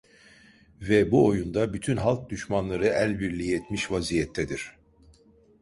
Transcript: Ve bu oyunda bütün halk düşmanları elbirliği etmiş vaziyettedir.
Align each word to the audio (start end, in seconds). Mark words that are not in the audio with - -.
Ve 0.81 1.11
bu 1.11 1.25
oyunda 1.25 1.73
bütün 1.73 1.97
halk 1.97 2.29
düşmanları 2.29 2.85
elbirliği 2.87 3.55
etmiş 3.55 3.91
vaziyettedir. 3.91 4.71